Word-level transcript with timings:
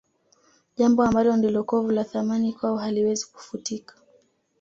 Jambo 0.77 1.03
ambalo 1.03 1.37
ndilo 1.37 1.63
kovu 1.63 1.91
la 1.91 2.03
Thamani 2.03 2.53
kwao 2.53 2.77
haliwezi 2.77 3.25
kufutika 3.27 3.95